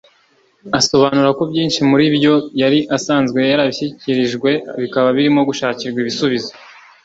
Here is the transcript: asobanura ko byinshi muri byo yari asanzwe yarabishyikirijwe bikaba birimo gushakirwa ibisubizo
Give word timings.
asobanura 0.79 1.29
ko 1.37 1.43
byinshi 1.51 1.79
muri 1.89 2.05
byo 2.15 2.33
yari 2.61 2.79
asanzwe 2.97 3.39
yarabishyikirijwe 3.51 4.49
bikaba 4.81 5.07
birimo 5.15 5.41
gushakirwa 5.49 5.99
ibisubizo 6.03 6.51